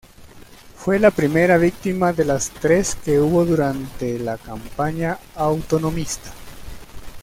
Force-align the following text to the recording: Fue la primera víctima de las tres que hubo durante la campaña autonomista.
Fue 0.77 0.97
la 0.97 1.11
primera 1.11 1.59
víctima 1.59 2.11
de 2.11 2.25
las 2.25 2.49
tres 2.49 2.95
que 2.95 3.19
hubo 3.19 3.45
durante 3.45 4.17
la 4.17 4.35
campaña 4.39 5.19
autonomista. 5.35 6.31